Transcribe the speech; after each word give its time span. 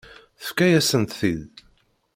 Tefka-yasent-t-id. 0.39 1.51